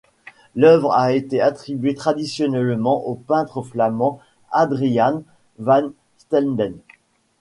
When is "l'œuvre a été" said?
0.55-1.41